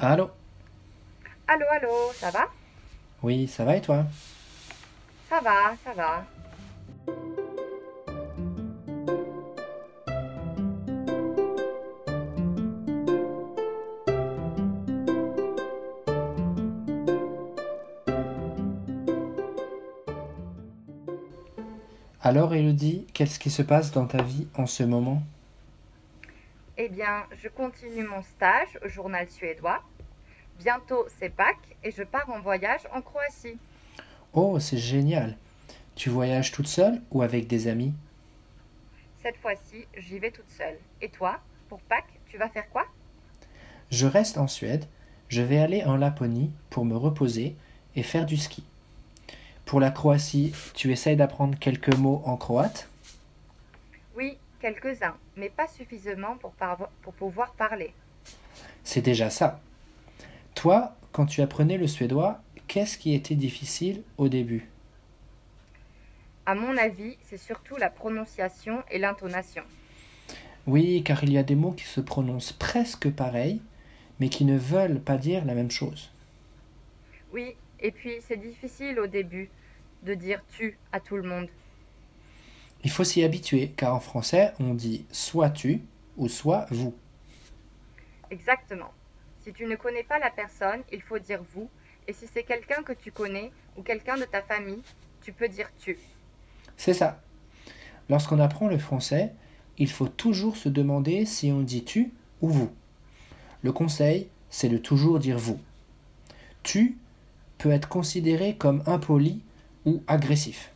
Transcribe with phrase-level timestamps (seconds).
[0.00, 0.30] Allô
[1.48, 2.48] Allô, allô, ça va?
[3.20, 4.04] Oui, ça va et toi?
[5.28, 6.24] Ça va, ça va.
[22.20, 25.22] Alors Elodie, qu'est-ce qui se passe dans ta vie en ce moment?
[26.80, 29.82] Eh bien, je continue mon stage au journal suédois.
[30.60, 33.58] Bientôt, c'est Pâques et je pars en voyage en Croatie.
[34.32, 35.36] Oh, c'est génial.
[35.96, 37.92] Tu voyages toute seule ou avec des amis?
[39.20, 40.78] Cette fois-ci, j'y vais toute seule.
[41.02, 42.86] Et toi, pour Pâques, tu vas faire quoi?
[43.90, 44.86] Je reste en Suède.
[45.28, 47.56] Je vais aller en Laponie pour me reposer
[47.96, 48.62] et faire du ski.
[49.64, 52.88] Pour la Croatie, tu essayes d'apprendre quelques mots en croate?
[54.60, 56.52] Quelques-uns, mais pas suffisamment pour,
[57.12, 57.92] pouvoir parler.
[58.84, 59.60] C'est déjà ça.
[60.54, 64.68] Toi, quand tu apprenais le suédois, qu'est-ce qui était difficile au début?
[66.46, 69.62] À mon avis, c'est surtout la prononciation et l'intonation.
[70.66, 73.60] Oui, car il y a des mots qui se prononcent presque pareil,
[74.20, 76.10] mais qui ne veulent pas dire la même chose.
[77.32, 79.50] Oui, et puis c'est difficile au début
[80.02, 81.48] de dire tu à tout le monde.
[82.88, 85.82] Il faut s'y habituer, car en français, on dit soit tu
[86.16, 86.94] ou soit vous.
[88.30, 88.90] Exactement.
[89.44, 91.68] Si tu ne connais pas la personne, il faut dire vous,
[92.06, 94.80] et si c'est quelqu'un que tu connais ou quelqu'un de ta famille,
[95.20, 95.98] tu peux dire tu.
[96.78, 97.20] C'est ça.
[98.08, 99.34] Lorsqu'on apprend le français,
[99.76, 102.70] il faut toujours se demander si on dit tu ou vous.
[103.60, 105.60] Le conseil, c'est de toujours dire vous.
[106.62, 106.96] Tu
[107.58, 109.42] peut être considéré comme impoli
[109.84, 110.72] ou agressif.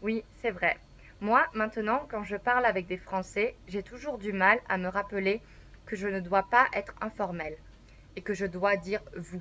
[0.00, 0.78] Oui, c'est vrai.
[1.22, 5.40] Moi, maintenant, quand je parle avec des Français, j'ai toujours du mal à me rappeler
[5.86, 7.56] que je ne dois pas être informel
[8.16, 9.40] et que je dois dire vous.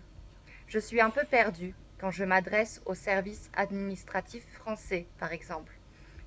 [0.68, 5.74] Je suis un peu perdue quand je m'adresse au service administratif français, par exemple,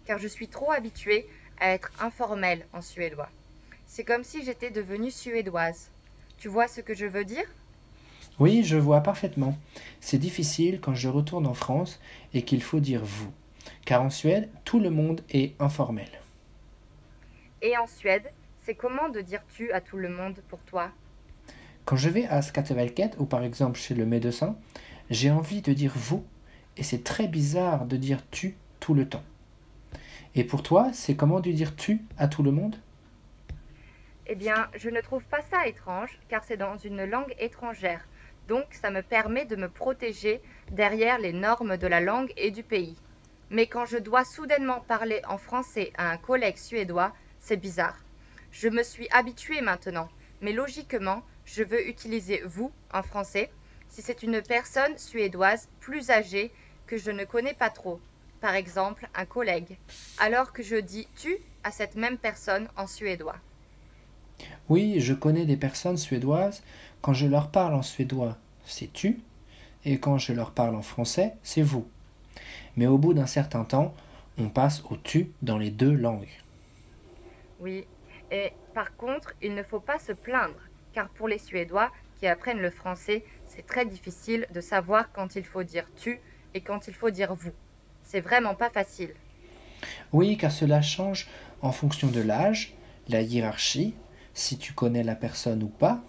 [0.05, 1.25] car je suis trop habituée
[1.61, 3.31] à être informelle en suédois.
[3.87, 5.93] C'est comme si j'étais devenue suédoise.
[6.37, 7.47] Tu vois ce que je veux dire?
[8.41, 9.57] Oui, je vois parfaitement.
[10.01, 12.01] C'est difficile quand je retourne en France
[12.33, 13.33] et qu'il faut dire vous.
[13.85, 16.09] Car en Suède, tout le monde est informel.
[17.61, 18.31] Et en Suède,
[18.63, 20.91] c'est comment de dire tu à tout le monde pour toi?
[21.85, 24.57] Quand je vais à Skatteverket ou par exemple chez le médecin,
[25.11, 26.25] j'ai envie de dire vous
[26.79, 29.23] et c'est très bizarre de dire tu tout le temps.
[30.35, 32.77] Et pour toi, c'est comment de dire tu à tout le monde?
[34.27, 38.09] Eh bien, je ne trouve pas ça étrange, car c'est dans une langue étrangère.
[38.49, 40.41] Donc, ça me permet de me protéger
[40.73, 42.97] derrière les normes de la langue et du pays.
[43.51, 47.99] Mais quand je dois soudainement parler en français à un collègue suédois, c'est bizarre.
[48.51, 50.09] Je me suis habituée maintenant,
[50.41, 53.51] mais logiquement, je veux utiliser vous en français
[53.89, 56.53] si c'est une personne suédoise plus âgée
[56.87, 58.01] que je ne connais pas trop,
[58.41, 59.79] par exemple un collègue,
[60.19, 63.37] alors que je dis tu à cette même personne en suédois.
[64.69, 66.63] Oui, je connais des personnes suédoises,
[67.03, 69.21] quand je leur parle en suédois, c'est tu,
[69.85, 71.87] et quand je leur parle en français, c'est vous.
[72.77, 73.95] Mais au bout d'un certain temps,
[74.39, 76.29] on passe au tu dans les deux langues.
[77.61, 77.87] Oui,
[78.31, 80.61] et par contre, il ne faut pas se plaindre,
[80.93, 85.45] car pour les Suédois qui apprennent le français, c'est très difficile de savoir quand il
[85.45, 86.21] faut dire tu
[86.55, 87.53] et quand il faut dire vous.
[88.03, 89.15] C'est vraiment pas facile.
[90.13, 91.29] Oui, car cela change
[91.63, 92.75] en fonction de l'âge,
[93.09, 93.95] la hiérarchie,
[94.35, 96.03] si tu connais la personne ou pas,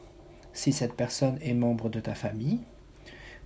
[0.53, 2.61] si cette personne est membre de ta famille.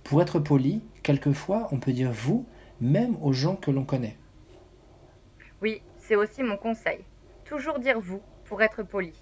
[0.04, 2.46] Pour être poli, quelquefois on peut dire vous
[2.80, 4.16] même aux gens que l'on connaît.
[5.62, 7.04] Oui, c'est aussi mon conseil.
[7.44, 9.12] Toujours dire vous pour être poli.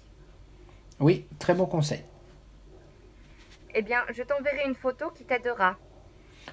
[0.99, 2.03] Oui, très bon conseil.
[3.75, 5.77] Eh bien, je t'enverrai une photo qui t'aidera.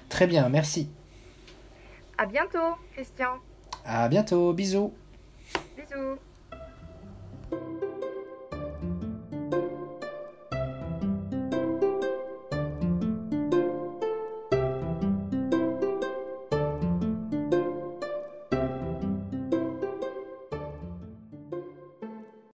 [0.09, 0.89] Très bien, merci.
[2.17, 3.39] À bientôt, Christian.
[3.85, 4.93] À bientôt, bisous.
[5.75, 6.17] Bisous.